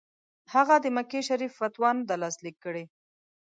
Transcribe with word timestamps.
هغه 0.53 0.75
د 0.83 0.85
مکې 0.95 1.21
شریف 1.27 1.51
فتوا 1.59 1.89
نه 1.97 2.03
ده 2.09 2.15
لاسلیک 2.21 2.55
کړې. 2.65 2.83